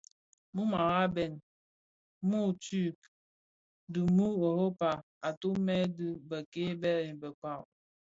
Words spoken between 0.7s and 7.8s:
araben, muturk dhi muu Europa atumè bi nke bè nkpag.